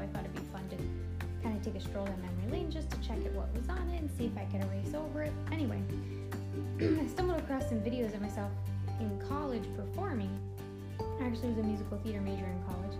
I 0.00 0.06
thought 0.06 0.24
it'd 0.24 0.34
be 0.34 0.42
fun 0.52 0.68
to 0.70 0.76
kind 1.42 1.56
of 1.56 1.62
take 1.64 1.74
a 1.74 1.80
stroll 1.80 2.06
down 2.06 2.20
memory 2.20 2.60
lane 2.60 2.70
just 2.70 2.90
to 2.90 2.96
check 3.00 3.18
it 3.18 3.32
what 3.32 3.52
was 3.54 3.68
on 3.68 3.88
it 3.90 4.00
and 4.00 4.10
see 4.18 4.26
if 4.26 4.36
I 4.36 4.44
could 4.46 4.64
erase 4.64 4.94
over 4.94 5.22
it. 5.22 5.32
Anyway, 5.52 5.80
I 6.80 7.06
stumbled 7.06 7.38
across 7.38 7.68
some 7.68 7.80
videos 7.80 8.14
of 8.14 8.20
myself 8.20 8.50
in 8.98 9.20
college 9.28 9.64
performing. 9.76 10.30
I 11.20 11.26
actually 11.26 11.50
was 11.50 11.58
a 11.58 11.62
musical 11.62 11.98
theater 11.98 12.20
major 12.20 12.44
in 12.44 12.62
college, 12.68 12.96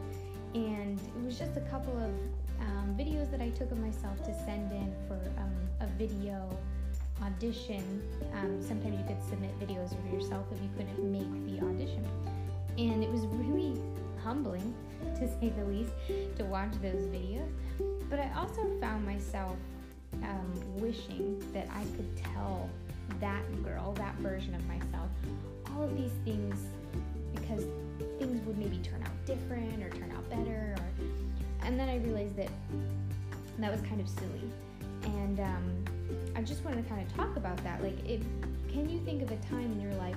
and 0.55 0.99
it 0.99 1.25
was 1.25 1.39
just 1.39 1.57
a 1.57 1.61
couple 1.63 1.97
of 1.99 2.13
um, 2.61 2.95
videos 2.99 3.31
that 3.31 3.41
I 3.41 3.51
took 3.51 3.71
of 3.71 3.79
myself 3.79 4.23
to 4.25 4.35
send 4.45 4.73
in 4.73 4.95
for 5.09 5.19
um, 5.39 5.55
a 5.81 5.87
video 5.99 6.49
audition. 7.23 8.03
Um, 8.35 8.63
sometimes 8.63 8.99
you 8.99 9.05
could 9.07 9.23
submit 9.29 9.59
videos 9.61 9.93
of 9.93 10.13
yourself 10.13 10.47
if 10.53 10.61
you 10.63 10.71
couldn't 10.77 11.01
make 11.11 11.31
the 11.47 11.65
audition, 11.67 12.07
and 12.79 13.03
it 13.03 13.11
was 13.11 13.23
really 13.27 13.50
humbling, 14.25 14.75
to 15.17 15.29
say 15.29 15.53
the 15.57 15.65
least, 15.65 15.93
to 16.37 16.45
watch 16.45 16.73
those 16.83 17.07
videos. 17.07 17.49
But 18.09 18.21
I 18.21 18.31
also 18.37 18.67
found 18.81 19.05
myself 19.05 19.57
um, 20.23 20.53
wishing 20.77 21.43
that 21.53 21.69
I 21.73 21.83
could 21.97 22.17
tell 22.17 22.69
that 23.21 23.43
girl, 23.63 23.93
that 23.95 24.15
version 24.17 24.55
of 24.55 24.67
myself, 24.67 25.09
all 25.75 25.83
of 25.85 25.97
these 25.97 26.13
things 26.25 26.57
because 27.35 27.65
things 28.19 28.45
would 28.47 28.59
maybe 28.59 28.79
turn 28.79 29.03
out 29.03 29.27
different 29.27 29.83
or 29.83 29.91
turn 29.91 30.11
out 30.13 30.29
better. 30.31 30.75
Or, 30.77 31.67
and 31.67 31.79
then 31.79 31.89
I 31.89 31.99
realized 31.99 32.37
that 32.37 32.49
that 33.59 33.71
was 33.71 33.81
kind 33.83 34.01
of 34.01 34.09
silly. 34.09 34.51
And 35.05 35.41
um, 35.41 35.85
I 36.37 36.43
just 36.43 36.65
wanted 36.65 36.83
to 36.83 36.89
kind 36.89 37.07
of 37.07 37.15
talk 37.17 37.37
about 37.37 37.63
that. 37.65 37.83
Like, 37.83 37.99
if 38.07 38.21
can 38.71 38.89
you 38.89 39.01
think 39.05 39.23
of 39.23 39.31
a 39.31 39.37
time 39.49 39.73
in 39.73 39.81
your 39.81 39.95
life 39.95 40.17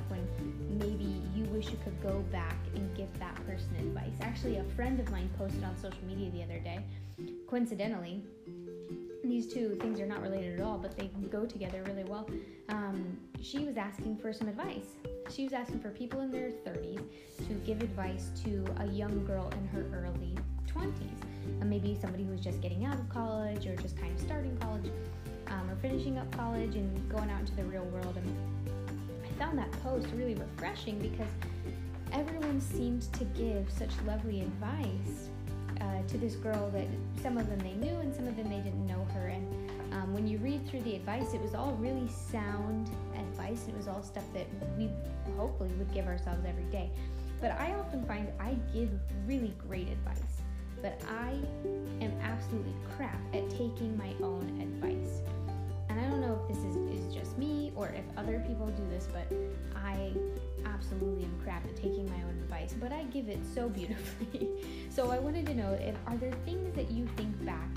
wish 1.64 1.72
you 1.72 1.80
could 1.84 2.02
go 2.02 2.20
back 2.32 2.58
and 2.76 2.96
give 2.96 3.08
that 3.20 3.36
person 3.48 3.76
advice? 3.80 4.14
Actually, 4.22 4.58
a 4.58 4.64
friend 4.76 5.00
of 5.00 5.10
mine 5.12 5.30
posted 5.38 5.64
on 5.64 5.76
social 5.78 6.04
media 6.06 6.30
the 6.32 6.44
other 6.44 6.60
day, 6.60 6.80
coincidentally, 7.48 8.22
these 9.24 9.48
two 9.48 9.76
things 9.76 10.00
are 10.00 10.06
not 10.06 10.22
related 10.22 10.60
at 10.60 10.66
all, 10.66 10.78
but 10.78 10.98
they 10.98 11.10
go 11.32 11.46
together 11.46 11.82
really 11.88 12.04
well. 12.04 12.30
Um, 12.70 13.18
she 13.42 13.60
was 13.60 13.78
asking 13.78 14.18
for 14.18 14.34
some 14.34 14.50
advice. 14.50 14.88
She 15.30 15.46
was 15.46 15.54
asking 15.54 15.80
for 15.80 15.90
people 15.92 16.20
in 16.22 16.32
their 16.32 16.50
30s 16.50 17.02
to 17.48 17.54
give 17.66 17.82
advice 17.82 18.32
to 18.44 18.66
a 18.80 18.88
young 18.88 19.26
girl 19.26 19.50
in 19.52 19.68
her 19.68 19.86
early 19.94 20.36
20s. 20.68 21.62
Uh, 21.62 21.66
maybe 21.66 21.98
somebody 22.02 22.26
who 22.26 22.32
was 22.32 22.42
just 22.42 22.62
getting 22.62 22.84
out 22.84 22.96
of 22.96 23.08
college 23.10 23.66
or 23.68 23.76
just 23.78 23.98
kind 23.98 24.14
of 24.14 24.20
starting 24.20 24.58
college 24.58 24.92
um, 25.48 25.70
or 25.70 25.76
finishing 25.78 26.18
up 26.18 26.30
college 26.36 26.76
and 26.76 27.10
going 27.10 27.30
out 27.30 27.40
into 27.40 27.56
the 27.56 27.64
real 27.64 27.86
world. 27.86 28.18
And 28.18 28.83
found 29.34 29.58
that 29.58 29.72
post 29.84 30.08
really 30.16 30.36
refreshing 30.36 31.00
because 31.00 31.28
everyone 32.12 32.62
seemed 32.62 33.02
to 33.14 33.24
give 33.26 33.70
such 33.72 33.92
lovely 34.06 34.42
advice 34.42 35.30
uh, 35.82 36.02
to 36.08 36.18
this 36.18 36.36
girl 36.36 36.70
that 36.72 36.88
some 37.22 37.38
of 37.38 37.50
them 37.50 37.60
they 37.60 37.74
knew 37.74 37.96
and 38.00 38.14
some 38.14 38.28
of 38.28 38.36
them 38.36 38.50
they 38.50 38.60
didn't 38.60 38.86
know 38.86 39.06
her. 39.14 39.28
And 39.28 39.94
um, 39.94 40.14
when 40.14 40.28
you 40.28 40.38
read 40.38 40.68
through 40.68 40.82
the 40.82 40.96
advice, 40.96 41.34
it 41.34 41.42
was 41.42 41.56
all 41.56 41.74
really 41.74 42.08
sound 42.08 42.90
advice. 43.16 43.66
It 43.68 43.76
was 43.76 43.88
all 43.88 44.04
stuff 44.04 44.26
that 44.34 44.48
we 44.78 44.90
hopefully 45.38 45.72
would 45.78 45.94
give 45.94 46.08
ourselves 46.08 46.46
every 46.48 46.66
day. 46.66 46.90
But 47.42 47.52
I 47.52 47.74
often 47.74 48.06
find 48.06 48.28
I 48.40 48.56
give 48.74 48.90
really 49.26 49.54
great 49.68 49.90
advice, 49.90 50.42
but 50.82 51.02
I 51.10 51.34
am 52.02 52.14
absolutely 52.22 52.74
crap 52.96 53.20
at 53.34 53.50
taking 53.50 53.98
my 53.98 54.14
own 54.24 54.62
advice. 54.62 55.03
Other 58.24 58.40
people 58.48 58.68
do 58.68 58.84
this, 58.90 59.08
but 59.12 59.26
I 59.76 60.12
absolutely 60.66 61.26
am 61.26 61.40
crap 61.44 61.66
at 61.66 61.76
taking 61.76 62.10
my 62.10 62.24
own 62.24 62.38
advice, 62.42 62.74
but 62.80 62.92
I 62.92 63.04
give 63.04 63.28
it 63.28 63.40
so 63.54 63.70
beautifully. 63.80 64.50
so 64.90 65.12
I 65.12 65.20
wanted 65.20 65.46
to 65.48 65.56
know 65.56 65.74
if 65.74 65.96
are 66.08 66.18
there 66.18 66.32
things 66.46 66.74
that 66.76 66.92
you 66.92 67.06
think 67.18 67.46
back 67.46 67.68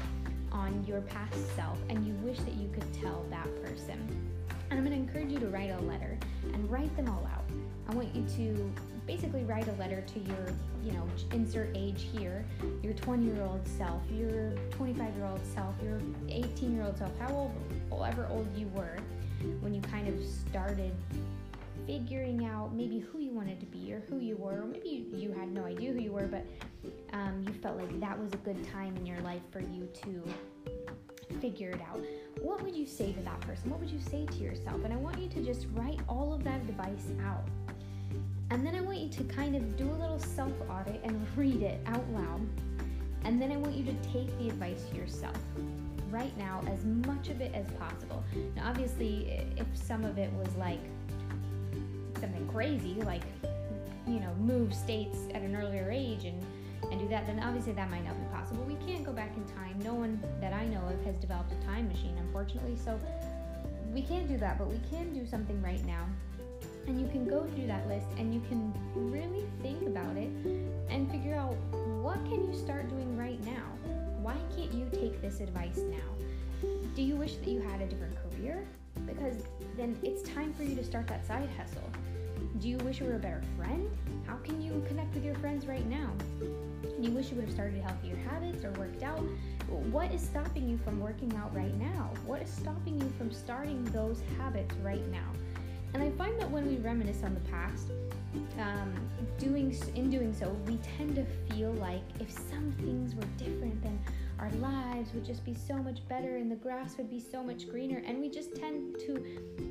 on 0.52 0.84
your 0.86 1.00
past 1.02 1.54
self 1.54 1.78
and 1.88 2.06
you 2.06 2.14
wish 2.22 2.38
that 2.38 2.54
you 2.54 2.68
could 2.72 2.92
tell 2.94 3.26
that 3.30 3.48
person? 3.64 3.98
And 4.70 4.78
I'm 4.78 4.84
going 4.84 4.96
to 4.96 5.08
encourage 5.08 5.32
you 5.32 5.38
to 5.40 5.48
write 5.48 5.70
a 5.70 5.80
letter 5.82 6.18
and 6.52 6.70
write 6.70 6.94
them 6.96 7.08
all 7.08 7.28
out. 7.32 7.44
I 7.88 7.94
want 7.94 8.14
you 8.14 8.24
to 8.36 8.72
basically 9.06 9.44
write 9.44 9.68
a 9.68 9.72
letter 9.72 10.02
to 10.02 10.18
your, 10.18 10.46
you 10.84 10.92
know, 10.92 11.06
insert 11.32 11.70
age 11.76 12.08
here, 12.12 12.44
your 12.82 12.92
20 12.94 13.26
year 13.26 13.42
old 13.42 13.66
self, 13.66 14.02
your 14.10 14.50
25 14.70 15.14
year 15.14 15.26
old 15.26 15.40
self, 15.54 15.74
your 15.82 16.00
18 16.28 16.74
year 16.74 16.84
old 16.84 16.98
self, 16.98 17.16
how 17.20 17.32
old, 17.32 17.52
however 17.90 18.26
old 18.30 18.48
you 18.56 18.66
were 18.74 18.96
when 19.60 19.74
you 19.74 19.80
kind 19.82 20.08
of 20.08 20.24
started 20.24 20.92
figuring 21.86 22.44
out 22.44 22.74
maybe 22.74 22.98
who 22.98 23.18
you 23.18 23.30
wanted 23.30 23.60
to 23.60 23.66
be 23.66 23.92
or 23.92 24.00
who 24.08 24.18
you 24.18 24.36
were, 24.36 24.62
or 24.62 24.66
maybe 24.66 24.88
you, 24.88 25.18
you 25.18 25.32
had 25.32 25.52
no 25.52 25.64
idea 25.64 25.92
who 25.92 26.00
you 26.00 26.12
were, 26.12 26.26
but 26.26 26.44
um, 27.12 27.44
you 27.46 27.54
felt 27.54 27.76
like 27.76 28.00
that 28.00 28.18
was 28.18 28.32
a 28.32 28.38
good 28.38 28.62
time 28.72 28.96
in 28.96 29.06
your 29.06 29.20
life 29.20 29.42
for 29.50 29.60
you 29.60 29.88
to 30.02 30.22
figure 31.40 31.70
it 31.70 31.80
out. 31.80 32.00
What 32.42 32.62
would 32.62 32.74
you 32.74 32.86
say 32.86 33.12
to 33.12 33.20
that 33.20 33.40
person? 33.40 33.70
What 33.70 33.80
would 33.80 33.90
you 33.90 34.00
say 34.00 34.26
to 34.26 34.36
yourself? 34.36 34.84
And 34.84 34.92
I 34.92 34.96
want 34.96 35.18
you 35.18 35.28
to 35.28 35.42
just 35.42 35.66
write 35.74 36.00
all 36.08 36.32
of 36.32 36.44
that 36.44 36.60
advice 36.62 37.06
out. 37.24 37.44
And 38.50 38.64
then 38.64 38.74
I 38.74 38.80
want 38.80 38.98
you 38.98 39.08
to 39.08 39.24
kind 39.24 39.56
of 39.56 39.76
do 39.76 39.88
a 39.90 39.98
little 39.98 40.18
self 40.18 40.52
audit 40.68 41.00
and 41.04 41.26
read 41.36 41.62
it 41.62 41.80
out 41.86 42.08
loud. 42.10 42.46
And 43.24 43.40
then 43.40 43.50
I 43.50 43.56
want 43.56 43.74
you 43.74 43.84
to 43.84 43.94
take 44.12 44.36
the 44.38 44.48
advice 44.48 44.84
yourself 44.94 45.36
right 46.16 46.36
now 46.38 46.62
as 46.72 46.82
much 46.84 47.28
of 47.28 47.42
it 47.42 47.54
as 47.54 47.66
possible. 47.72 48.24
Now, 48.56 48.68
obviously, 48.68 49.46
if 49.56 49.66
some 49.74 50.02
of 50.02 50.16
it 50.16 50.32
was 50.32 50.54
like, 50.56 50.80
something 52.18 52.48
crazy, 52.48 52.94
like, 53.02 53.22
you 54.06 54.20
know, 54.20 54.32
move 54.40 54.72
states 54.74 55.18
at 55.34 55.42
an 55.42 55.54
earlier 55.54 55.90
age 55.92 56.24
and, 56.24 56.42
and 56.90 56.98
do 56.98 57.08
that, 57.08 57.26
then 57.26 57.38
obviously 57.40 57.72
that 57.74 57.90
might 57.90 58.04
not 58.04 58.18
be 58.18 58.26
possible. 58.34 58.64
We 58.64 58.76
can't 58.86 59.04
go 59.04 59.12
back 59.12 59.36
in 59.36 59.44
time. 59.54 59.78
No 59.84 59.92
one 59.92 60.18
that 60.40 60.54
I 60.54 60.64
know 60.66 60.80
of 60.88 61.04
has 61.04 61.18
developed 61.18 61.52
a 61.52 61.66
time 61.66 61.86
machine, 61.88 62.16
unfortunately. 62.18 62.76
So 62.82 62.98
we 63.92 64.00
can't 64.00 64.26
do 64.26 64.38
that, 64.38 64.58
but 64.58 64.68
we 64.68 64.80
can 64.90 65.12
do 65.12 65.26
something 65.26 65.60
right 65.60 65.84
now. 65.84 66.06
And 66.86 66.98
you 66.98 67.08
can 67.08 67.28
go 67.28 67.44
through 67.54 67.66
that 67.66 67.86
list 67.88 68.06
and 68.16 68.32
you 68.32 68.40
can 68.48 68.72
really 68.94 69.44
think 69.60 69.82
about 69.86 70.16
it 70.16 70.30
and 70.88 71.10
figure 71.10 71.34
out 71.34 71.56
what 72.00 72.24
can 72.24 72.46
you 72.46 72.56
start 72.56 72.88
doing 72.88 73.18
right 73.18 73.44
now? 73.44 73.66
Why 74.26 74.34
can't 74.56 74.74
you 74.74 74.88
take 74.90 75.22
this 75.22 75.38
advice 75.38 75.76
now? 75.76 76.68
Do 76.96 77.02
you 77.02 77.14
wish 77.14 77.36
that 77.36 77.46
you 77.46 77.60
had 77.60 77.80
a 77.80 77.86
different 77.86 78.16
career? 78.16 78.66
Because 79.06 79.36
then 79.76 79.96
it's 80.02 80.28
time 80.28 80.52
for 80.52 80.64
you 80.64 80.74
to 80.74 80.82
start 80.82 81.06
that 81.06 81.24
side 81.24 81.48
hustle. 81.56 81.88
Do 82.58 82.68
you 82.68 82.76
wish 82.78 82.98
you 82.98 83.06
were 83.06 83.14
a 83.14 83.20
better 83.20 83.40
friend? 83.56 83.88
How 84.26 84.34
can 84.38 84.60
you 84.60 84.84
connect 84.88 85.14
with 85.14 85.24
your 85.24 85.36
friends 85.36 85.66
right 85.66 85.86
now? 85.86 86.10
Do 86.40 86.96
you 86.98 87.12
wish 87.12 87.30
you 87.30 87.36
would 87.36 87.44
have 87.44 87.54
started 87.54 87.80
healthier 87.80 88.16
habits 88.28 88.64
or 88.64 88.72
worked 88.72 89.04
out? 89.04 89.22
What 89.92 90.10
is 90.10 90.22
stopping 90.22 90.68
you 90.68 90.76
from 90.78 90.98
working 90.98 91.32
out 91.36 91.54
right 91.54 91.78
now? 91.78 92.10
What 92.24 92.42
is 92.42 92.50
stopping 92.50 93.00
you 93.00 93.08
from 93.16 93.30
starting 93.30 93.84
those 93.84 94.20
habits 94.38 94.74
right 94.82 95.06
now? 95.12 95.30
And 95.94 96.02
I 96.02 96.10
find 96.10 96.38
that 96.40 96.50
when 96.50 96.66
we 96.66 96.76
reminisce 96.76 97.22
on 97.22 97.34
the 97.34 97.40
past, 97.50 97.90
um, 98.58 98.92
doing 99.38 99.74
in 99.94 100.10
doing 100.10 100.34
so, 100.34 100.50
we 100.66 100.78
tend 100.78 101.14
to 101.16 101.24
feel 101.48 101.72
like 101.72 102.02
if 102.20 102.30
some 102.30 102.72
things 102.78 103.14
were 103.14 103.26
different, 103.38 103.82
then 103.82 103.98
our 104.38 104.50
lives 104.52 105.12
would 105.14 105.24
just 105.24 105.44
be 105.44 105.54
so 105.54 105.76
much 105.76 106.06
better 106.08 106.36
and 106.36 106.50
the 106.50 106.56
grass 106.56 106.96
would 106.98 107.08
be 107.08 107.20
so 107.20 107.42
much 107.42 107.68
greener. 107.68 108.02
And 108.06 108.20
we 108.20 108.28
just 108.28 108.54
tend 108.54 108.98
to 109.06 109.24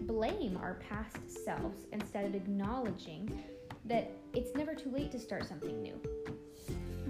blame 0.08 0.58
our 0.58 0.76
past 0.90 1.46
selves 1.46 1.86
instead 1.92 2.26
of 2.26 2.34
acknowledging 2.34 3.44
that 3.86 4.12
it's 4.34 4.56
never 4.56 4.74
too 4.74 4.90
late 4.90 5.12
to 5.12 5.20
start 5.20 5.48
something 5.48 5.82
new. 5.82 6.00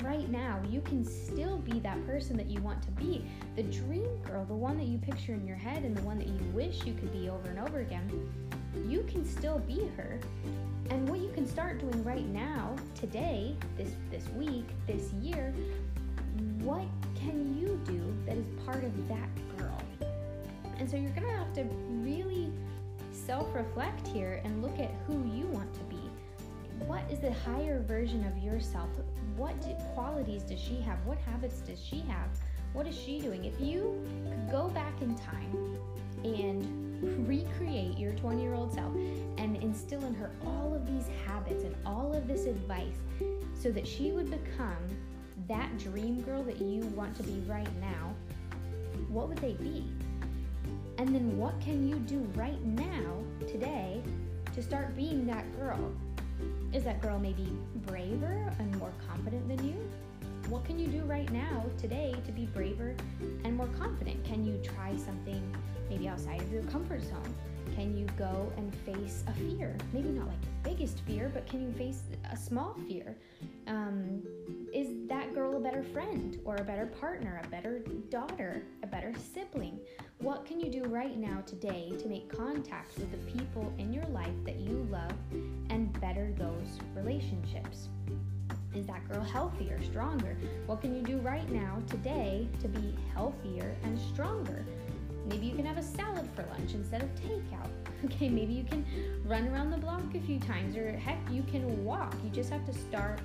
Right 0.03 0.29
now, 0.29 0.61
you 0.69 0.81
can 0.81 1.05
still 1.05 1.57
be 1.59 1.79
that 1.79 2.05
person 2.05 2.35
that 2.35 2.47
you 2.47 2.59
want 2.61 2.81
to 2.83 2.91
be. 2.91 3.25
The 3.55 3.63
dream 3.63 4.21
girl, 4.23 4.43
the 4.43 4.53
one 4.53 4.77
that 4.77 4.87
you 4.87 4.97
picture 4.97 5.33
in 5.33 5.47
your 5.47 5.55
head 5.55 5.83
and 5.83 5.95
the 5.95 6.01
one 6.01 6.17
that 6.17 6.27
you 6.27 6.39
wish 6.53 6.83
you 6.83 6.93
could 6.93 7.13
be 7.13 7.29
over 7.29 7.49
and 7.49 7.59
over 7.59 7.79
again, 7.79 8.29
you 8.87 9.03
can 9.03 9.25
still 9.25 9.59
be 9.59 9.89
her. 9.97 10.19
And 10.89 11.09
what 11.09 11.19
you 11.19 11.31
can 11.33 11.47
start 11.47 11.79
doing 11.79 12.03
right 12.03 12.27
now, 12.27 12.75
today, 12.93 13.55
this 13.77 13.91
this 14.11 14.27
week, 14.29 14.65
this 14.87 15.11
year, 15.13 15.53
what 16.59 16.85
can 17.15 17.57
you 17.57 17.79
do 17.85 18.13
that 18.25 18.37
is 18.37 18.45
part 18.65 18.83
of 18.83 19.07
that 19.07 19.57
girl? 19.57 19.81
And 20.77 20.89
so 20.89 20.97
you're 20.97 21.11
going 21.11 21.27
to 21.27 21.37
have 21.37 21.53
to 21.53 21.63
really 21.89 22.51
self 23.11 23.53
reflect 23.55 24.07
here 24.07 24.41
and 24.43 24.61
look 24.61 24.77
at 24.79 24.91
who 25.07 25.13
you 25.33 25.47
want 25.47 25.73
to 25.73 25.79
be. 25.81 26.01
What 26.85 27.09
is 27.09 27.19
the 27.19 27.31
higher 27.31 27.81
version 27.81 28.25
of 28.25 28.37
yourself? 28.43 28.89
What 29.37 29.55
qualities 29.93 30.43
does 30.43 30.59
she 30.59 30.81
have? 30.81 30.97
What 31.05 31.17
habits 31.19 31.61
does 31.61 31.83
she 31.83 32.01
have? 32.01 32.27
What 32.73 32.87
is 32.87 32.97
she 32.97 33.19
doing? 33.21 33.45
If 33.45 33.59
you 33.59 34.05
could 34.29 34.51
go 34.51 34.67
back 34.69 35.01
in 35.01 35.15
time 35.15 35.34
her 40.25 40.31
all 40.45 40.73
of 40.73 40.85
these 40.87 41.07
habits 41.25 41.63
and 41.63 41.75
all 41.85 42.13
of 42.13 42.27
this 42.27 42.45
advice 42.45 42.95
so 43.53 43.71
that 43.71 43.87
she 43.87 44.11
would 44.11 44.29
become 44.29 44.77
that 45.47 45.77
dream 45.77 46.21
girl 46.21 46.43
that 46.43 46.61
you 46.61 46.81
want 46.87 47.15
to 47.15 47.23
be 47.23 47.39
right 47.47 47.69
now, 47.79 48.13
what 49.09 49.27
would 49.27 49.37
they 49.37 49.53
be? 49.53 49.85
And 50.97 51.13
then 51.13 51.37
what 51.37 51.59
can 51.59 51.87
you 51.87 51.95
do 51.95 52.19
right 52.35 52.63
now, 52.65 53.17
today, 53.47 54.01
to 54.53 54.63
start 54.63 54.95
being 54.95 55.25
that 55.27 55.45
girl? 55.57 55.91
Is 56.73 56.83
that 56.83 57.01
girl 57.01 57.19
maybe 57.19 57.51
braver 57.85 58.51
and 58.59 58.75
more 58.77 58.91
confident 59.07 59.47
than 59.47 59.67
you? 59.67 59.75
What 60.49 60.63
can 60.63 60.77
you 60.77 60.87
do 60.87 61.01
right 61.05 61.29
now, 61.31 61.65
today, 61.75 62.13
to 62.23 62.31
be 62.31 62.45
braver 62.45 62.95
and 63.43 63.57
more 63.57 63.69
confident? 63.79 64.23
Can 64.23 64.45
you 64.45 64.59
try 64.63 64.95
something 64.95 65.41
maybe 65.89 66.07
outside 66.07 66.39
of 66.39 66.51
your 66.53 66.61
comfort 66.63 67.01
zone? 67.01 67.33
Can 67.75 67.97
you 67.97 68.05
go 68.15 68.53
and 68.55 68.73
face 68.85 69.23
a 69.27 69.33
fear? 69.33 69.75
Maybe 69.91 70.09
not 70.09 70.27
like 70.27 70.37
your 70.43 70.53
biggest 70.75 70.99
fear, 70.99 71.31
but 71.33 71.47
can 71.47 71.63
you 71.63 71.71
face 71.71 72.03
a 72.31 72.37
small 72.37 72.77
fear? 72.87 73.17
Um, 73.65 74.21
is 74.71 74.89
that 75.07 75.33
girl 75.33 75.57
a 75.57 75.59
better 75.59 75.83
friend 75.83 76.39
or 76.45 76.57
a 76.57 76.63
better 76.63 76.85
partner, 76.85 77.41
a 77.43 77.47
better 77.47 77.79
daughter, 78.09 78.61
a 78.83 78.87
better 78.87 79.13
sibling? 79.33 79.79
What 80.19 80.45
can 80.45 80.59
you 80.59 80.69
do 80.69 80.83
right 80.83 81.17
now 81.17 81.41
today 81.47 81.91
to 81.97 82.07
make 82.07 82.29
contact 82.29 82.99
with 82.99 83.09
the 83.09 83.31
people 83.31 83.73
in 83.79 83.91
your 83.91 84.05
life 84.05 84.35
that 84.45 84.57
you 84.57 84.87
love 84.91 85.13
and 85.71 85.99
better 85.99 86.31
those 86.37 86.79
relationships? 86.93 87.89
Is 88.75 88.85
that 88.87 89.07
girl 89.07 89.23
healthier, 89.23 89.81
stronger? 89.83 90.35
What 90.65 90.81
can 90.81 90.93
you 90.93 91.01
do 91.01 91.17
right 91.19 91.49
now 91.49 91.81
today 91.89 92.47
to 92.59 92.67
be 92.67 92.93
healthier 93.13 93.73
and 93.83 93.97
stronger? 93.97 94.65
Maybe 95.29 95.45
you 95.45 95.55
can 95.55 95.65
have 95.65 95.77
a 95.77 95.83
salad 95.83 96.29
for 96.35 96.45
lunch 96.51 96.73
instead 96.73 97.01
of 97.01 97.09
takeout. 97.15 97.69
Okay, 98.03 98.29
maybe 98.29 98.53
you 98.53 98.65
can 98.65 98.85
run 99.25 99.47
around 99.47 99.71
the 99.71 99.77
block 99.77 100.03
a 100.13 100.19
few 100.19 100.37
times, 100.37 100.75
or 100.75 100.91
heck, 100.91 101.17
you 101.31 101.41
can 101.43 101.83
walk. 101.83 102.13
You 102.23 102.29
just 102.29 102.51
have 102.51 102.63
to 102.65 102.73
start 102.73 103.19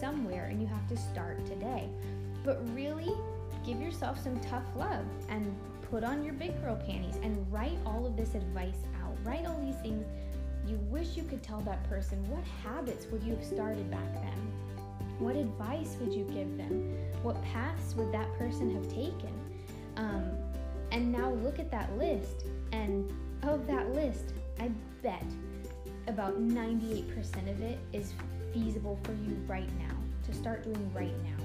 somewhere 0.00 0.46
and 0.46 0.60
you 0.60 0.66
have 0.66 0.88
to 0.88 0.96
start 0.96 1.44
today. 1.46 1.88
But 2.42 2.66
really, 2.74 3.12
give 3.64 3.80
yourself 3.80 4.18
some 4.18 4.40
tough 4.40 4.64
love 4.74 5.04
and 5.28 5.54
put 5.88 6.02
on 6.02 6.24
your 6.24 6.32
big 6.32 6.60
girl 6.62 6.74
panties 6.74 7.16
and 7.22 7.46
write 7.52 7.78
all 7.86 8.06
of 8.06 8.16
this 8.16 8.34
advice 8.34 8.82
out. 9.04 9.16
Write 9.24 9.46
all 9.46 9.60
these 9.60 9.76
things 9.82 10.04
you 10.66 10.78
wish 10.90 11.16
you 11.16 11.22
could 11.24 11.42
tell 11.42 11.60
that 11.60 11.88
person. 11.88 12.18
What 12.30 12.42
habits 12.64 13.06
would 13.12 13.22
you 13.22 13.36
have 13.36 13.44
started 13.44 13.88
back 13.90 14.14
then? 14.14 14.73
What 15.24 15.36
advice 15.36 15.96
would 16.00 16.12
you 16.12 16.24
give 16.24 16.54
them? 16.58 16.94
What 17.22 17.42
paths 17.44 17.94
would 17.94 18.12
that 18.12 18.30
person 18.38 18.74
have 18.74 18.86
taken? 18.90 19.32
Um, 19.96 20.30
and 20.92 21.10
now 21.10 21.30
look 21.30 21.58
at 21.58 21.70
that 21.70 21.96
list, 21.96 22.44
and 22.72 23.10
of 23.42 23.66
that 23.66 23.94
list, 23.94 24.34
I 24.60 24.70
bet 25.02 25.24
about 26.08 26.38
98% 26.42 27.50
of 27.50 27.62
it 27.62 27.78
is 27.94 28.12
feasible 28.52 28.98
for 29.02 29.12
you 29.12 29.34
right 29.46 29.70
now 29.78 29.96
to 30.26 30.34
start 30.34 30.62
doing 30.62 30.92
right 30.92 31.16
now. 31.24 31.42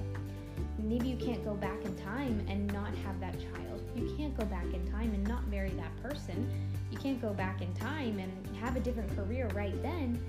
Maybe 0.77 1.07
you 1.07 1.15
can't 1.15 1.45
go 1.45 1.53
back 1.53 1.85
in 1.85 1.95
time 1.99 2.45
and 2.49 2.67
not 2.73 2.93
have 3.05 3.17
that 3.21 3.39
child. 3.39 3.81
You 3.95 4.13
can't 4.17 4.37
go 4.37 4.45
back 4.47 4.65
in 4.73 4.91
time 4.91 5.13
and 5.13 5.25
not 5.25 5.47
marry 5.47 5.69
that 5.69 6.03
person. 6.03 6.51
You 6.91 6.97
can't 6.97 7.21
go 7.21 7.31
back 7.31 7.61
in 7.61 7.73
time 7.75 8.19
and 8.19 8.57
have 8.57 8.75
a 8.75 8.81
different 8.81 9.15
career 9.15 9.47
right 9.55 9.81
then. 9.81 10.21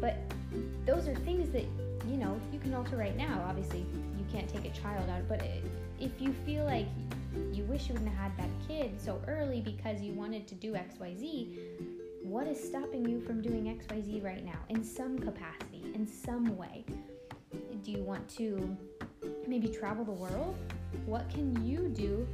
But 0.00 0.18
those 0.86 1.08
are 1.08 1.14
things 1.14 1.50
that, 1.50 1.64
you 2.08 2.16
know, 2.16 2.40
you 2.52 2.58
can 2.58 2.74
alter 2.74 2.96
right 2.96 3.16
now. 3.16 3.44
Obviously, 3.48 3.80
you 3.80 4.24
can't 4.30 4.48
take 4.48 4.64
a 4.64 4.70
child 4.70 5.08
out, 5.10 5.28
but 5.28 5.42
if 6.00 6.20
you 6.20 6.32
feel 6.46 6.64
like 6.64 6.86
you 7.52 7.64
wish 7.64 7.88
you 7.88 7.94
wouldn't 7.94 8.12
have 8.14 8.32
had 8.32 8.38
that 8.38 8.50
kid 8.66 9.00
so 9.00 9.20
early 9.26 9.60
because 9.60 10.00
you 10.00 10.12
wanted 10.12 10.46
to 10.48 10.54
do 10.54 10.72
XYZ, 10.72 11.58
what 12.22 12.46
is 12.46 12.62
stopping 12.62 13.08
you 13.08 13.20
from 13.20 13.40
doing 13.40 13.64
XYZ 13.64 14.22
right 14.22 14.44
now 14.44 14.58
in 14.68 14.84
some 14.84 15.18
capacity, 15.18 15.82
in 15.94 16.06
some 16.06 16.56
way? 16.56 16.84
Do 17.82 17.90
you 17.90 18.02
want 18.02 18.28
to 18.36 18.76
maybe 19.46 19.68
travel 19.68 20.04
the 20.04 20.12
world? 20.12 20.56
What 21.06 21.28
can 21.30 21.64
you 21.66 21.88
do 21.88 22.26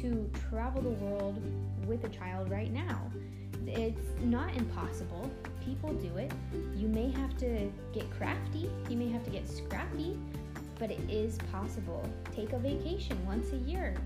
to 0.00 0.30
travel 0.48 0.82
the 0.82 1.04
world 1.04 1.42
with 1.86 2.04
a 2.04 2.08
child 2.08 2.50
right 2.50 2.72
now? 2.72 3.10
Not 4.26 4.54
impossible. 4.56 5.30
People 5.64 5.92
do 5.94 6.16
it. 6.16 6.32
You 6.76 6.88
may 6.88 7.10
have 7.10 7.36
to 7.38 7.70
get 7.92 8.10
crafty, 8.10 8.70
you 8.88 8.96
may 8.96 9.08
have 9.08 9.24
to 9.24 9.30
get 9.30 9.48
scrappy, 9.48 10.16
but 10.78 10.90
it 10.90 11.00
is 11.08 11.38
possible. 11.50 12.08
Take 12.34 12.52
a 12.52 12.58
vacation 12.58 13.16
once 13.26 13.52
a 13.52 13.56
year 13.56 13.96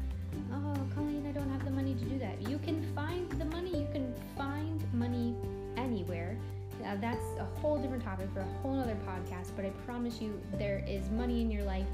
oh, 0.52 0.74
Colleen, 0.94 1.26
I 1.26 1.32
don't 1.32 1.50
have 1.50 1.64
the 1.64 1.70
money 1.70 1.94
to 1.94 2.04
do 2.04 2.18
that. 2.18 2.48
You 2.48 2.58
can 2.58 2.82
find 2.94 3.30
the 3.32 3.44
money, 3.46 3.70
you 3.70 3.88
can 3.92 4.14
find 4.36 4.82
money 4.92 5.34
anywhere. 5.76 6.36
Now, 6.82 6.96
that's 6.96 7.24
a 7.38 7.44
whole 7.60 7.78
different 7.78 8.02
topic 8.02 8.28
for 8.32 8.40
a 8.40 8.48
whole 8.62 8.78
other 8.78 8.96
podcast, 9.06 9.50
but 9.54 9.64
I 9.64 9.70
promise 9.86 10.20
you 10.20 10.40
there 10.54 10.84
is 10.88 11.10
money 11.10 11.42
in 11.42 11.50
your 11.50 11.64
life 11.64 11.86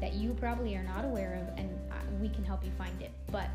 that 0.00 0.14
you 0.14 0.34
probably 0.34 0.76
are 0.76 0.82
not 0.82 1.04
aware 1.04 1.34
of, 1.34 1.58
and 1.58 1.70
uh, 1.90 1.94
we 2.20 2.28
can 2.28 2.44
help 2.44 2.64
you 2.64 2.70
find 2.76 3.00
it. 3.00 3.10
But 3.30 3.48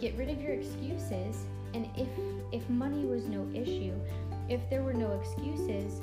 get 0.00 0.16
rid 0.16 0.30
of 0.30 0.40
your 0.40 0.52
excuses, 0.52 1.44
and 1.74 1.88
if 1.96 2.08
if 2.52 2.68
money 2.68 3.04
was 3.04 3.26
no 3.26 3.48
issue, 3.54 3.94
if 4.48 4.60
there 4.68 4.82
were 4.82 4.94
no 4.94 5.12
excuses, 5.12 6.00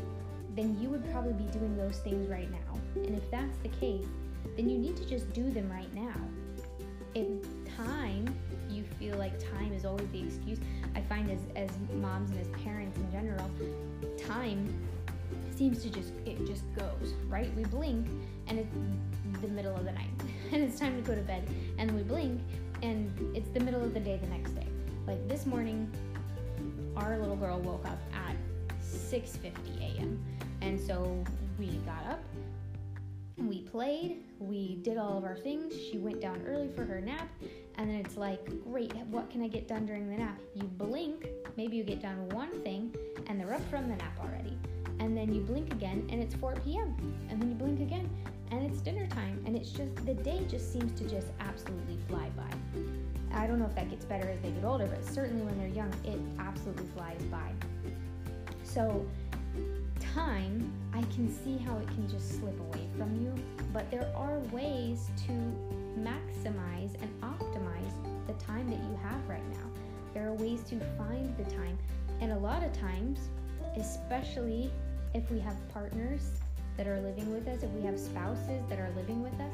then 0.56 0.78
you 0.82 0.90
would 0.90 1.10
probably 1.12 1.34
be 1.34 1.52
doing 1.52 1.78
those 1.78 2.00
things 2.00 2.28
right 2.30 2.50
now. 2.52 2.80
And 2.96 3.16
if 3.16 3.30
that's 3.30 3.58
the 3.60 3.70
case, 3.70 4.08
then 4.56 4.70
you 4.70 4.78
need 4.78 4.98
to 4.98 5.06
just 5.06 5.32
do 5.34 5.50
them 5.52 5.70
right 5.72 5.94
now 5.94 6.16
in 7.16 7.42
time 7.76 8.34
you 8.70 8.84
feel 9.00 9.18
like 9.18 9.34
time 9.52 9.74
is 9.74 9.84
always 9.84 10.08
the 10.12 10.22
excuse 10.22 10.60
i 10.96 11.02
find 11.02 11.30
as, 11.32 11.40
as 11.56 11.70
moms 11.96 12.30
and 12.30 12.40
as 12.40 12.48
parents 12.64 12.98
in 12.98 13.12
general 13.12 13.50
time 14.18 14.72
seems 15.56 15.82
to 15.82 15.90
just 15.90 16.14
it 16.26 16.46
just 16.46 16.64
goes 16.76 17.14
right 17.28 17.54
we 17.56 17.64
blink 17.64 18.08
and 18.48 18.60
it's 18.60 19.42
the 19.42 19.48
middle 19.48 19.76
of 19.76 19.86
the 19.86 19.92
night 19.92 20.10
and 20.52 20.62
it's 20.62 20.80
time 20.80 20.96
to 20.96 21.08
go 21.08 21.16
to 21.16 21.22
bed 21.22 21.48
and 21.78 21.92
we 21.92 22.04
blink 22.04 22.40
the 24.00 24.06
day 24.06 24.18
the 24.18 24.28
next 24.28 24.52
day 24.52 24.68
like 25.06 25.28
this 25.28 25.46
morning 25.46 25.92
our 26.96 27.18
little 27.18 27.36
girl 27.36 27.60
woke 27.60 27.86
up 27.86 28.00
at 28.14 28.36
6:50 28.82 29.52
a.m. 29.82 30.24
and 30.62 30.80
so 30.80 31.22
we 31.58 31.68
got 31.86 32.06
up 32.08 32.22
we 33.38 33.62
played, 33.62 34.18
we 34.40 34.76
did 34.82 34.98
all 34.98 35.18
of 35.18 35.24
our 35.24 35.38
things. 35.38 35.74
She 35.74 35.98
went 35.98 36.20
down 36.20 36.44
early 36.46 36.68
for 36.68 36.84
her 36.84 37.00
nap, 37.00 37.30
and 37.78 37.90
then 37.90 37.96
it's 37.96 38.18
like, 38.18 38.46
great, 38.66 38.94
what 39.08 39.30
can 39.30 39.42
I 39.42 39.48
get 39.48 39.66
done 39.66 39.86
during 39.86 40.10
the 40.10 40.18
nap? 40.18 40.38
You 40.56 40.64
blink, 40.64 41.26
maybe 41.56 41.78
you 41.78 41.84
get 41.84 42.02
done 42.02 42.28
one 42.30 42.62
thing, 42.64 42.94
and 43.28 43.40
they're 43.40 43.54
up 43.54 43.68
from 43.70 43.88
the 43.88 43.96
nap 43.96 44.20
already. 44.20 44.58
And 45.00 45.16
then 45.16 45.34
you 45.34 45.40
blink 45.42 45.72
again, 45.74 46.06
and 46.12 46.22
it's 46.22 46.36
4 46.36 46.56
p.m. 46.66 46.96
And 47.30 47.42
then 47.42 47.50
you 47.50 47.56
blink 47.56 47.80
again, 47.80 48.10
and 48.52 48.64
it's 48.64 48.82
dinner 48.82 49.08
time. 49.08 49.42
And 49.46 49.56
it's 49.56 49.72
just, 49.72 49.96
the 50.06 50.14
day 50.14 50.42
just 50.48 50.72
seems 50.74 50.98
to 51.00 51.08
just 51.08 51.28
absolutely 51.40 51.98
fly 52.08 52.30
by. 52.36 52.50
I 53.32 53.48
don't 53.48 53.60
know 53.60 53.66
if 53.66 53.76
that 53.76 53.90
gets 53.90 54.06
better 54.06 54.28
as 54.28 54.40
they 54.42 54.50
get 54.50 54.64
older, 54.64 54.88
but 54.88 55.06
certainly 55.06 55.46
when 55.46 55.58
they're 55.58 55.68
young, 55.68 55.94
it 56.04 56.20
absolutely 56.40 56.88
flies 56.96 57.22
by. 57.32 57.52
So, 58.64 59.06
time, 60.00 60.72
I 60.94 61.02
can 61.14 61.32
see 61.32 61.58
how 61.58 61.78
it 61.78 61.88
can 61.88 62.10
just 62.10 62.40
slip 62.40 62.60
away 62.60 62.88
from 62.98 63.16
you, 63.22 63.34
but 63.72 63.90
there 63.92 64.12
are 64.16 64.40
ways 64.52 65.10
to 65.28 65.32
maximize 66.00 67.00
and 67.02 67.22
optimize 67.22 68.28
the 68.28 68.34
time 68.34 68.70
that 68.70 68.80
you 68.80 69.00
have 69.04 69.28
right 69.28 69.48
now. 69.52 69.66
There 70.14 70.28
are 70.28 70.34
ways 70.34 70.64
to 70.70 70.80
find 70.98 71.36
the 71.38 71.44
time, 71.56 71.78
and 72.22 72.32
a 72.32 72.38
lot 72.38 72.64
of 72.64 72.74
times, 72.74 73.20
especially 73.78 74.72
if 75.14 75.30
we 75.32 75.40
have 75.40 75.56
partners 75.74 76.40
that 76.80 76.88
are 76.88 77.02
living 77.02 77.30
with 77.34 77.46
us, 77.50 77.62
if 77.62 77.70
we 77.72 77.82
have 77.82 78.00
spouses 78.00 78.64
that 78.70 78.80
are 78.80 78.90
living 78.96 79.22
with 79.22 79.34
us, 79.34 79.54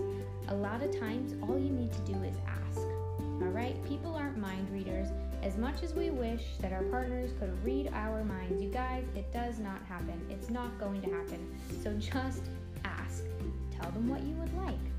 a 0.50 0.54
lot 0.54 0.84
of 0.84 0.96
times 1.00 1.34
all 1.42 1.58
you 1.58 1.72
need 1.72 1.92
to 1.92 2.00
do 2.02 2.14
is 2.22 2.36
ask. 2.46 2.78
All 2.78 3.50
right? 3.52 3.84
People 3.84 4.14
aren't 4.14 4.38
mind 4.38 4.70
readers. 4.70 5.08
As 5.42 5.58
much 5.58 5.82
as 5.82 5.96
we 5.96 6.12
wish 6.12 6.44
that 6.60 6.72
our 6.72 6.84
partners 6.84 7.32
could 7.40 7.52
read 7.66 7.90
our 7.96 8.24
minds, 8.24 8.62
you 8.62 8.70
guys, 8.70 9.06
it 9.16 9.34
does 9.34 9.58
not 9.58 9.82
happen. 9.90 10.24
It's 10.30 10.52
not 10.52 10.80
going 10.80 11.02
to 11.02 11.10
happen. 11.10 11.60
So 11.82 11.94
just 11.94 12.44
ask. 12.84 13.24
Tell 13.72 13.90
them 13.90 14.08
what 14.08 14.22
you 14.22 14.36
would 14.36 14.54
like. 14.64 14.95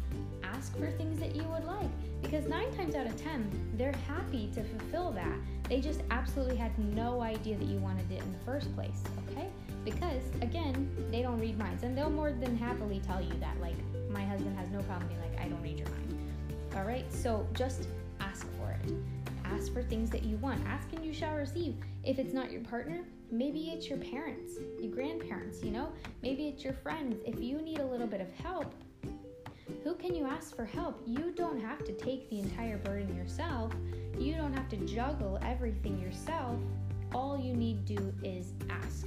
Ask 0.66 0.78
for 0.78 0.90
things 0.90 1.20
that 1.20 1.36
you 1.36 1.44
would 1.44 1.64
like. 1.64 1.88
Because 2.22 2.48
nine 2.48 2.74
times 2.76 2.96
out 2.96 3.06
of 3.06 3.16
ten, 3.22 3.48
they're 3.74 3.94
happy 4.08 4.50
to 4.52 4.64
fulfill 4.64 5.12
that. 5.12 5.38
They 5.68 5.80
just 5.80 6.00
absolutely 6.10 6.56
had 6.56 6.76
no 6.92 7.20
idea 7.20 7.56
that 7.56 7.66
you 7.68 7.78
wanted 7.78 8.10
it 8.10 8.20
in 8.20 8.32
the 8.32 8.38
first 8.44 8.74
place, 8.74 9.00
okay? 9.30 9.46
Because, 9.84 10.24
again, 10.42 10.90
they 11.12 11.22
don't 11.22 11.38
read 11.38 11.56
minds. 11.56 11.84
And 11.84 11.96
they'll 11.96 12.10
more 12.10 12.32
than 12.32 12.56
happily 12.56 13.00
tell 13.06 13.22
you 13.22 13.32
that. 13.38 13.60
Like, 13.60 13.76
my 14.10 14.24
husband 14.24 14.58
has 14.58 14.68
no 14.70 14.80
problem 14.82 15.06
being 15.06 15.20
like, 15.20 15.40
I 15.40 15.48
don't 15.48 15.62
read 15.62 15.78
your 15.78 15.88
mind. 15.88 16.18
All 16.74 16.82
right? 16.82 17.04
So 17.12 17.46
just 17.54 17.86
ask 18.18 18.44
for 18.58 18.72
it. 18.72 18.92
Ask 19.44 19.72
for 19.72 19.84
things 19.84 20.10
that 20.10 20.24
you 20.24 20.36
want. 20.38 20.66
Ask 20.66 20.92
and 20.92 21.04
you 21.04 21.14
shall 21.14 21.36
receive. 21.36 21.76
If 22.02 22.18
it's 22.18 22.34
not 22.34 22.50
your 22.50 22.62
partner, 22.62 23.04
maybe 23.30 23.70
it's 23.70 23.88
your 23.88 23.98
parents, 23.98 24.54
your 24.80 24.90
grandparents, 24.90 25.62
you 25.62 25.70
know? 25.70 25.92
Maybe 26.22 26.48
it's 26.48 26.64
your 26.64 26.72
friends. 26.72 27.22
If 27.24 27.40
you 27.40 27.62
need 27.62 27.78
a 27.78 27.86
little 27.86 28.08
bit 28.08 28.20
of 28.20 28.32
help, 28.32 28.74
who 29.82 29.94
can 29.94 30.14
you 30.14 30.26
ask 30.26 30.54
for 30.54 30.64
help? 30.64 31.02
You 31.06 31.32
don't 31.34 31.60
have 31.60 31.84
to 31.84 31.92
take 31.92 32.28
the 32.30 32.38
entire 32.38 32.78
burden 32.78 33.16
yourself. 33.16 33.72
You 34.18 34.34
don't 34.34 34.52
have 34.52 34.68
to 34.70 34.76
juggle 34.78 35.38
everything 35.42 36.00
yourself. 36.00 36.56
All 37.14 37.38
you 37.38 37.54
need 37.54 37.86
to 37.86 37.94
do 37.94 38.14
is 38.22 38.52
ask. 38.70 39.06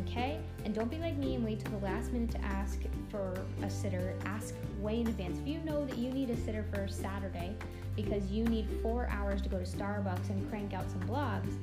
Okay? 0.00 0.40
And 0.64 0.74
don't 0.74 0.90
be 0.90 0.98
like 0.98 1.16
me 1.16 1.34
and 1.34 1.44
wait 1.44 1.60
till 1.60 1.78
the 1.78 1.84
last 1.84 2.12
minute 2.12 2.30
to 2.32 2.40
ask 2.42 2.80
for 3.10 3.34
a 3.62 3.70
sitter. 3.70 4.14
Ask 4.24 4.54
way 4.80 5.00
in 5.00 5.06
advance. 5.06 5.38
If 5.38 5.46
you 5.46 5.58
know 5.60 5.84
that 5.86 5.98
you 5.98 6.10
need 6.10 6.30
a 6.30 6.36
sitter 6.36 6.64
for 6.72 6.88
Saturday 6.88 7.54
because 7.96 8.30
you 8.30 8.44
need 8.44 8.68
four 8.82 9.08
hours 9.10 9.42
to 9.42 9.48
go 9.48 9.58
to 9.58 9.64
Starbucks 9.64 10.28
and 10.30 10.48
crank 10.50 10.74
out 10.74 10.90
some 10.90 11.02
blogs, 11.02 11.56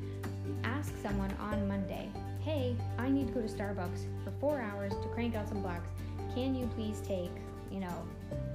ask 0.63 0.93
someone 1.01 1.33
on 1.39 1.67
Monday, 1.67 2.09
hey, 2.39 2.75
I 2.97 3.09
need 3.09 3.27
to 3.27 3.33
go 3.33 3.41
to 3.41 3.47
Starbucks 3.47 4.05
for 4.23 4.31
four 4.39 4.59
hours 4.59 4.93
to 4.93 5.07
crank 5.09 5.35
out 5.35 5.47
some 5.47 5.61
blogs. 5.61 5.85
Can 6.33 6.55
you 6.55 6.67
please 6.75 7.01
take, 7.05 7.31
you 7.71 7.79
know, 7.79 8.07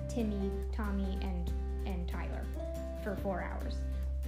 Timmy, 0.08 0.50
Tommy, 0.75 1.18
and 1.23 1.52
and 1.87 2.08
Tyler 2.08 2.44
for 3.02 3.16
four 3.16 3.42
hours? 3.42 3.75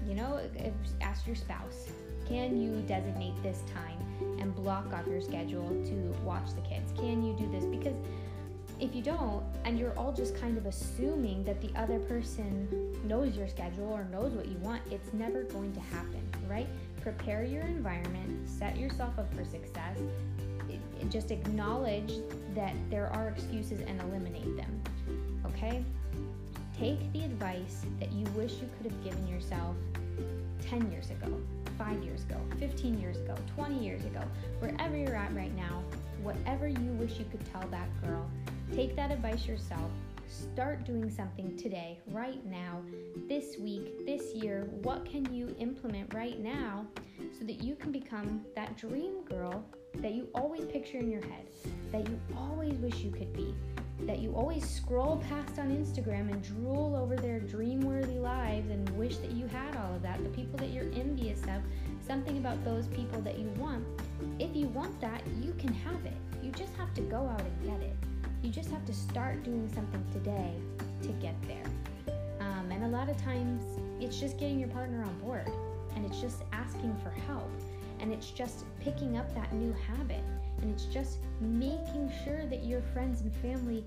You 0.06 0.14
know, 0.14 0.40
if, 0.54 0.72
ask 1.00 1.26
your 1.26 1.36
spouse. 1.36 1.88
Can 2.28 2.60
you 2.60 2.82
designate 2.86 3.42
this 3.42 3.62
time 3.72 3.98
and 4.38 4.54
block 4.54 4.92
off 4.92 5.06
your 5.06 5.20
schedule 5.20 5.68
to 5.86 6.16
watch 6.24 6.54
the 6.54 6.60
kids? 6.60 6.92
Can 6.96 7.24
you 7.24 7.34
do 7.34 7.50
this? 7.50 7.64
Because 7.64 7.94
if 8.80 8.94
you 8.94 9.02
don't, 9.02 9.42
and 9.64 9.78
you're 9.78 9.98
all 9.98 10.12
just 10.12 10.36
kind 10.36 10.56
of 10.56 10.66
assuming 10.66 11.42
that 11.44 11.60
the 11.60 11.70
other 11.74 11.98
person 12.00 12.68
knows 13.04 13.36
your 13.36 13.48
schedule 13.48 13.90
or 13.90 14.04
knows 14.04 14.32
what 14.32 14.46
you 14.46 14.56
want, 14.58 14.82
it's 14.90 15.12
never 15.12 15.44
going 15.44 15.72
to 15.72 15.80
happen, 15.80 16.22
right? 16.48 16.68
Prepare 17.00 17.44
your 17.44 17.62
environment, 17.62 18.48
set 18.48 18.76
yourself 18.76 19.18
up 19.18 19.32
for 19.34 19.44
success. 19.44 19.98
Just 21.08 21.30
acknowledge 21.30 22.12
that 22.58 22.74
there 22.90 23.06
are 23.14 23.28
excuses 23.28 23.80
and 23.86 24.02
eliminate 24.02 24.56
them, 24.56 24.82
okay? 25.46 25.84
Take 26.76 27.12
the 27.12 27.22
advice 27.22 27.86
that 28.00 28.10
you 28.10 28.24
wish 28.36 28.54
you 28.54 28.68
could 28.76 28.90
have 28.90 29.04
given 29.04 29.28
yourself 29.28 29.76
10 30.68 30.90
years 30.90 31.10
ago, 31.10 31.40
5 31.78 32.02
years 32.02 32.24
ago, 32.24 32.40
15 32.58 32.98
years 32.98 33.16
ago, 33.18 33.36
20 33.54 33.78
years 33.78 34.04
ago, 34.04 34.22
wherever 34.58 34.96
you're 34.96 35.14
at 35.14 35.32
right 35.36 35.54
now, 35.54 35.84
whatever 36.24 36.66
you 36.66 36.90
wish 36.98 37.16
you 37.20 37.26
could 37.30 37.44
tell 37.52 37.62
that 37.68 37.88
girl, 38.02 38.28
take 38.74 38.96
that 38.96 39.12
advice 39.12 39.46
yourself. 39.46 39.92
Start 40.26 40.84
doing 40.84 41.08
something 41.08 41.56
today, 41.56 42.00
right 42.08 42.44
now, 42.44 42.82
this 43.28 43.56
week, 43.56 44.04
this 44.04 44.34
year. 44.34 44.68
What 44.82 45.04
can 45.04 45.32
you 45.32 45.54
implement 45.60 46.12
right 46.12 46.40
now 46.40 46.86
so 47.38 47.44
that 47.44 47.62
you 47.62 47.76
can 47.76 47.92
become 47.92 48.44
that 48.56 48.76
dream 48.76 49.22
girl 49.24 49.64
that 50.00 50.14
you 50.14 50.28
always 50.34 50.64
picture 50.64 50.98
in 50.98 51.10
your 51.10 51.22
head, 51.22 51.46
that 51.92 52.08
you 52.08 52.20
always 52.36 52.78
wish 52.78 52.96
you 52.96 53.10
could 53.10 53.32
be? 53.32 53.54
that 54.06 54.20
you 54.20 54.32
always 54.34 54.68
scroll 54.68 55.22
past 55.28 55.58
on 55.58 55.70
Instagram 55.70 56.30
and 56.30 56.42
drool 56.42 56.94
over 56.96 57.16
their 57.16 57.40
dream 57.40 57.80
worthy 57.80 58.18
lives 58.18 58.70
and 58.70 58.88
wish 58.90 59.16
that 59.16 59.32
you 59.32 59.46
had 59.48 59.76
all 59.76 59.94
of 59.94 60.02
that, 60.02 60.22
the 60.22 60.30
people 60.30 60.56
that 60.58 60.70
you're 60.70 60.90
envious 60.94 61.42
of, 61.42 61.62
something 62.06 62.38
about 62.38 62.62
those 62.64 62.86
people 62.88 63.20
that 63.22 63.38
you 63.38 63.48
want. 63.58 63.84
If 64.38 64.54
you 64.54 64.68
want 64.68 65.00
that, 65.00 65.22
you 65.42 65.52
can 65.58 65.72
have 65.72 66.04
it. 66.04 66.16
You 66.42 66.52
just 66.52 66.74
have 66.76 66.94
to 66.94 67.00
go 67.02 67.26
out 67.26 67.40
and 67.40 67.64
get 67.64 67.80
it. 67.80 67.96
You 68.42 68.50
just 68.50 68.70
have 68.70 68.84
to 68.86 68.94
start 68.94 69.42
doing 69.42 69.68
something 69.74 70.04
today 70.12 70.54
to 71.02 71.08
get 71.20 71.34
there. 71.48 72.14
Um, 72.40 72.70
and 72.70 72.84
a 72.84 72.88
lot 72.88 73.08
of 73.08 73.16
times, 73.20 73.62
it's 74.00 74.20
just 74.20 74.38
getting 74.38 74.60
your 74.60 74.68
partner 74.68 75.02
on 75.02 75.18
board 75.18 75.50
and 75.96 76.06
it's 76.06 76.20
just 76.20 76.44
asking 76.52 76.96
for 77.02 77.10
help 77.10 77.50
and 78.00 78.12
it's 78.12 78.30
just 78.30 78.64
picking 78.80 79.16
up 79.16 79.34
that 79.34 79.52
new 79.52 79.74
habit 79.86 80.22
and 80.60 80.72
it's 80.72 80.84
just 80.86 81.18
making 81.40 82.10
sure 82.24 82.46
that 82.46 82.64
your 82.64 82.82
friends 82.92 83.20
and 83.20 83.34
family 83.36 83.84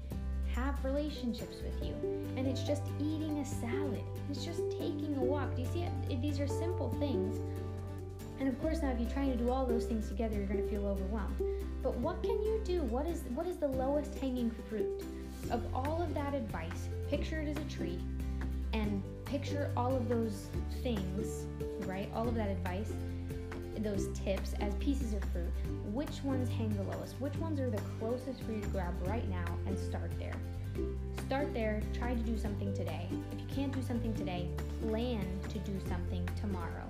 have 0.56 0.84
relationships 0.84 1.58
with 1.64 1.86
you. 1.86 1.94
And 2.36 2.48
it's 2.48 2.64
just 2.64 2.84
eating 3.00 3.40
a 3.40 3.46
salad. 3.46 4.04
It's 4.30 4.46
just 4.46 4.62
taking 4.72 5.16
a 5.18 5.24
walk. 5.24 5.56
Do 5.56 5.62
you 5.62 5.68
see 5.74 5.84
it? 5.84 6.22
These 6.22 6.40
are 6.40 6.48
simple 6.48 6.90
things. 7.00 7.38
And 8.40 8.48
of 8.48 8.60
course, 8.62 8.82
now 8.82 8.90
if 8.90 9.00
you're 9.00 9.10
trying 9.10 9.32
to 9.32 9.38
do 9.38 9.52
all 9.52 9.66
those 9.66 9.86
things 9.86 10.08
together, 10.08 10.36
you're 10.36 10.48
going 10.48 10.64
to 10.64 10.68
feel 10.68 10.88
overwhelmed. 10.88 11.36
But 11.84 11.96
what 11.96 12.22
can 12.24 12.42
you 12.44 12.62
do? 12.64 12.82
What 12.84 13.06
is 13.06 13.24
what 13.36 13.48
is 13.48 13.58
the 13.58 13.68
lowest 13.68 14.18
hanging 14.20 14.52
fruit 14.70 15.04
of 15.50 15.64
all 15.74 16.02
of 16.02 16.14
that 16.14 16.34
advice? 16.34 16.90
Picture 17.10 17.42
it 17.42 17.48
as 17.48 17.58
a 17.58 17.76
tree, 17.76 18.00
and 18.74 19.04
picture 19.26 19.70
all 19.78 19.96
of 19.96 20.10
those 20.10 20.48
things, 20.84 21.46
right? 21.86 22.10
All 22.16 22.28
of 22.28 22.36
that 22.36 22.50
advice, 22.50 22.94
those 23.82 24.08
tips 24.18 24.54
as 24.60 24.74
pieces 24.76 25.14
of 25.14 25.24
fruit, 25.26 25.52
which 25.94 26.24
ones 26.24 26.50
hang 26.50 26.76
the 26.76 26.84
lowest? 26.84 27.20
Which 27.20 27.36
ones 27.38 27.60
are 27.60 27.70
the 27.70 27.82
closest 28.00 28.44
for 28.44 28.52
you 28.52 28.62
to 28.62 28.68
grab 28.68 28.94
right 29.08 29.28
now 29.30 29.46
and 29.66 29.78
start 29.78 30.12
there? 30.20 30.36
Start 31.26 31.54
there, 31.54 31.82
try 31.94 32.14
to 32.14 32.22
do 32.22 32.38
something 32.38 32.74
today. 32.74 33.08
If 33.32 33.40
you 33.40 33.48
can't 33.56 33.74
do 33.74 33.82
something 33.82 34.14
today, 34.14 34.50
plan 34.82 35.26
to 35.50 35.60
do 35.60 35.74
something 35.88 36.28
tomorrow. 36.40 36.90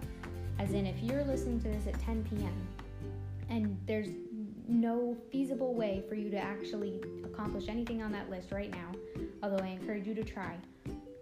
As 0.59 0.73
in, 0.73 0.85
if 0.85 1.01
you're 1.01 1.23
listening 1.23 1.59
to 1.61 1.69
this 1.69 1.87
at 1.87 1.99
10 2.01 2.23
p.m. 2.29 2.53
and 3.49 3.77
there's 3.85 4.09
no 4.67 5.17
feasible 5.31 5.73
way 5.73 6.03
for 6.07 6.15
you 6.15 6.29
to 6.29 6.37
actually 6.37 7.01
accomplish 7.23 7.67
anything 7.67 8.01
on 8.01 8.11
that 8.11 8.29
list 8.29 8.51
right 8.51 8.71
now, 8.71 8.91
although 9.43 9.63
I 9.63 9.67
encourage 9.67 10.07
you 10.07 10.13
to 10.15 10.23
try, 10.23 10.57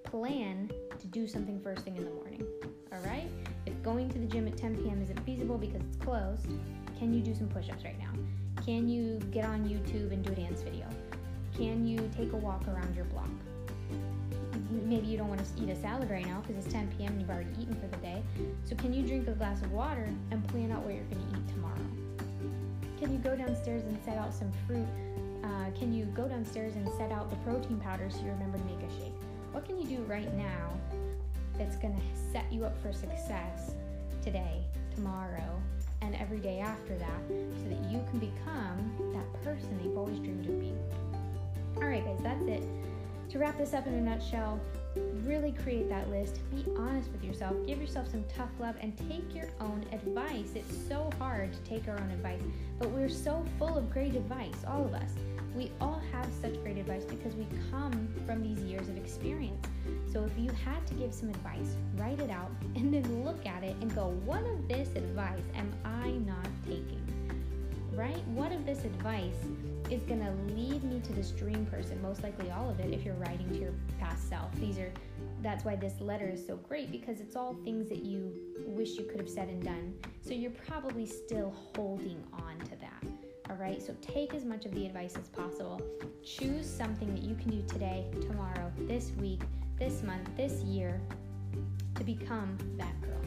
plan 0.03 0.69
to 0.99 1.07
do 1.07 1.27
something 1.27 1.59
first 1.61 1.83
thing 1.83 1.95
in 1.95 2.03
the 2.03 2.11
morning. 2.11 2.43
All 2.91 2.99
right? 2.99 3.29
Going 3.83 4.09
to 4.09 4.19
the 4.19 4.25
gym 4.25 4.45
at 4.47 4.57
10 4.57 4.77
p.m. 4.77 5.01
isn't 5.01 5.19
feasible 5.25 5.57
because 5.57 5.81
it's 5.81 5.95
closed, 5.95 6.47
can 6.97 7.13
you 7.13 7.21
do 7.21 7.33
some 7.33 7.47
push 7.47 7.69
ups 7.69 7.85
right 7.85 7.97
now? 7.97 8.11
Can 8.65 8.89
you 8.89 9.19
get 9.31 9.45
on 9.45 9.63
YouTube 9.63 10.11
and 10.11 10.23
do 10.23 10.33
a 10.33 10.35
dance 10.35 10.61
video? 10.61 10.85
Can 11.55 11.87
you 11.87 12.09
take 12.15 12.33
a 12.33 12.35
walk 12.35 12.67
around 12.67 12.93
your 12.93 13.05
block? 13.05 13.29
Maybe 14.69 15.07
you 15.07 15.17
don't 15.17 15.29
want 15.29 15.39
to 15.39 15.63
eat 15.63 15.69
a 15.69 15.75
salad 15.75 16.09
right 16.11 16.25
now 16.25 16.41
because 16.41 16.63
it's 16.63 16.73
10 16.73 16.93
p.m. 16.97 17.13
and 17.13 17.21
you've 17.21 17.29
already 17.29 17.51
eaten 17.59 17.73
for 17.75 17.87
the 17.87 17.97
day. 17.97 18.21
So, 18.65 18.75
can 18.75 18.93
you 18.93 19.01
drink 19.01 19.27
a 19.29 19.31
glass 19.31 19.61
of 19.61 19.71
water 19.71 20.09
and 20.31 20.45
plan 20.49 20.71
out 20.71 20.83
what 20.83 20.93
you're 20.93 21.03
going 21.05 21.31
to 21.31 21.37
eat 21.37 21.47
tomorrow? 21.47 21.75
Can 22.99 23.13
you 23.13 23.19
go 23.19 23.35
downstairs 23.35 23.83
and 23.83 23.97
set 24.03 24.17
out 24.17 24.33
some 24.33 24.51
fruit? 24.67 24.87
Uh, 25.43 25.71
can 25.79 25.93
you 25.93 26.03
go 26.05 26.27
downstairs 26.27 26.75
and 26.75 26.87
set 26.97 27.13
out 27.13 27.29
the 27.29 27.37
protein 27.37 27.79
powder 27.79 28.09
so 28.09 28.19
you 28.19 28.31
remember 28.31 28.57
to 28.57 28.63
make 28.65 28.79
a 28.79 28.91
shake? 29.01 29.13
What 29.53 29.65
can 29.65 29.79
you 29.79 29.87
do 29.87 30.03
right 30.03 30.31
now 30.35 30.69
that's 31.59 31.75
going 31.75 31.93
to 31.93 32.01
set 32.31 32.51
you 32.51 32.65
up 32.65 32.81
for 32.81 32.91
success 32.93 33.73
today, 34.23 34.63
tomorrow, 34.95 35.61
and 36.01 36.15
every 36.15 36.39
day 36.39 36.59
after 36.59 36.97
that 36.97 37.21
so 37.27 37.69
that 37.69 37.91
you 37.91 38.03
can 38.09 38.19
become 38.19 39.13
that 39.13 39.43
person 39.43 39.77
that 39.77 39.83
you've 39.83 39.97
always 39.97 40.17
dreamed 40.19 40.47
of 40.47 40.59
being. 40.59 40.79
All 41.75 41.83
right, 41.83 42.03
guys, 42.03 42.19
that's 42.23 42.47
it. 42.47 42.63
To 43.31 43.39
wrap 43.39 43.57
this 43.57 43.73
up 43.73 43.85
in 43.85 43.93
a 43.93 44.01
nutshell, 44.01 44.59
really 45.23 45.51
create 45.51 45.87
that 45.89 46.09
list. 46.09 46.39
Be 46.49 46.65
honest 46.77 47.11
with 47.11 47.23
yourself. 47.23 47.55
Give 47.67 47.79
yourself 47.79 48.09
some 48.09 48.23
tough 48.35 48.49
love 48.59 48.75
and 48.81 48.97
take 49.09 49.35
your 49.35 49.49
own 49.59 49.85
advice. 49.91 50.53
It's 50.55 50.75
so 50.87 51.09
hard 51.19 51.53
to 51.53 51.59
take 51.59 51.87
our 51.87 51.99
own 51.99 52.09
advice, 52.09 52.41
but 52.79 52.89
we're 52.89 53.09
so 53.09 53.45
full 53.59 53.77
of 53.77 53.91
great 53.91 54.15
advice, 54.15 54.63
all 54.67 54.85
of 54.85 54.93
us. 54.93 55.11
We 55.59 55.73
all 55.81 56.01
have 56.13 56.25
such 56.41 56.53
great 56.63 56.77
advice 56.77 57.03
because 57.03 57.35
we 57.35 57.45
come 57.69 58.07
from 58.25 58.41
these 58.41 58.59
years 58.59 58.87
of 58.87 58.95
experience. 58.95 59.67
So 60.09 60.23
if 60.23 60.31
you 60.37 60.49
had 60.63 60.87
to 60.87 60.93
give 60.93 61.13
some 61.13 61.27
advice, 61.27 61.75
write 61.97 62.21
it 62.21 62.29
out 62.29 62.49
and 62.77 62.93
then 62.93 63.25
look 63.25 63.45
at 63.45 63.65
it 63.65 63.75
and 63.81 63.93
go, 63.93 64.07
what 64.23 64.41
of 64.45 64.69
this 64.69 64.87
advice 64.95 65.43
am 65.55 65.69
I 65.83 66.11
not 66.11 66.47
taking? 66.65 67.03
Right? 67.91 68.25
What 68.27 68.53
of 68.53 68.65
this 68.65 68.85
advice 68.85 69.35
is 69.89 70.01
going 70.03 70.21
to 70.21 70.31
lead 70.53 70.81
me 70.85 71.01
to 71.01 71.11
this 71.11 71.31
dream 71.31 71.65
person? 71.65 72.01
Most 72.01 72.23
likely 72.23 72.49
all 72.51 72.69
of 72.69 72.79
it 72.79 72.93
if 72.93 73.03
you're 73.03 73.15
writing 73.15 73.49
to 73.49 73.57
your 73.57 73.73
past 73.99 74.29
self. 74.29 74.55
These 74.61 74.79
are 74.79 74.93
that's 75.41 75.65
why 75.65 75.75
this 75.75 75.99
letter 75.99 76.29
is 76.29 76.45
so 76.45 76.55
great 76.55 76.89
because 76.89 77.19
it's 77.19 77.35
all 77.35 77.57
things 77.65 77.89
that 77.89 78.03
you 78.03 78.31
wish 78.65 78.91
you 78.97 79.03
could 79.03 79.19
have 79.19 79.29
said 79.29 79.49
and 79.49 79.61
done. 79.61 79.93
So 80.21 80.33
you're 80.33 80.51
probably 80.51 81.05
still 81.05 81.53
holding 81.75 82.23
on 82.31 82.57
to. 82.69 82.78
All 83.49 83.55
right, 83.55 83.81
so 83.81 83.95
take 84.01 84.35
as 84.35 84.45
much 84.45 84.65
of 84.65 84.73
the 84.73 84.85
advice 84.85 85.15
as 85.17 85.27
possible. 85.29 85.81
Choose 86.23 86.69
something 86.69 87.13
that 87.15 87.23
you 87.23 87.35
can 87.35 87.49
do 87.49 87.63
today, 87.67 88.05
tomorrow, 88.21 88.71
this 88.81 89.11
week, 89.19 89.41
this 89.79 90.03
month, 90.03 90.29
this 90.37 90.61
year 90.61 91.01
to 91.95 92.03
become 92.03 92.57
that 92.77 93.01
girl. 93.01 93.19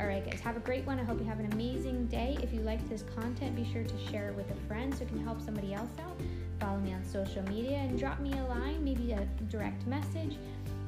All 0.00 0.06
right, 0.06 0.28
guys, 0.28 0.40
have 0.40 0.58
a 0.58 0.60
great 0.60 0.84
one. 0.84 0.98
I 0.98 1.04
hope 1.04 1.18
you 1.18 1.24
have 1.24 1.40
an 1.40 1.50
amazing 1.52 2.08
day. 2.08 2.36
If 2.42 2.52
you 2.52 2.60
like 2.60 2.86
this 2.90 3.04
content, 3.16 3.56
be 3.56 3.64
sure 3.72 3.84
to 3.84 4.10
share 4.10 4.28
it 4.28 4.34
with 4.34 4.50
a 4.50 4.66
friend 4.66 4.94
so 4.94 5.04
it 5.04 5.08
can 5.08 5.24
help 5.24 5.40
somebody 5.40 5.72
else 5.72 5.92
out. 5.98 6.20
Follow 6.60 6.78
me 6.78 6.92
on 6.92 7.02
social 7.02 7.42
media 7.44 7.78
and 7.78 7.98
drop 7.98 8.20
me 8.20 8.32
a 8.32 8.44
line, 8.44 8.84
maybe 8.84 9.12
a 9.12 9.26
direct 9.48 9.86
message, 9.86 10.36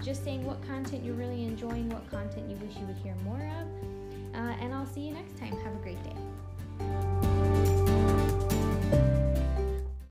just 0.02 0.22
saying 0.22 0.44
what 0.44 0.60
content 0.66 1.02
you're 1.02 1.14
really 1.14 1.44
enjoying, 1.44 1.88
what 1.88 2.10
content 2.10 2.50
you 2.50 2.56
wish 2.56 2.76
you 2.76 2.86
would 2.86 2.96
hear 2.96 3.14
more 3.24 3.50
of. 3.60 4.34
Uh, 4.34 4.54
and 4.60 4.74
I'll 4.74 4.86
see 4.86 5.00
you 5.00 5.14
next 5.14 5.38
time. 5.38 5.56
Have 5.62 5.74
a 5.74 5.78
great 5.78 6.02
day. 6.04 6.25